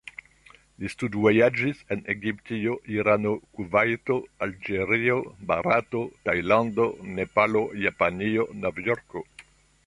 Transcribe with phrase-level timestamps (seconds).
[0.83, 5.19] Li studvojaĝis en Egiptio, Irano, Kuvajto, Alĝerio,
[5.53, 6.89] Barato, Tajlando,
[7.21, 9.25] Nepalo, Japanio, Novjorko.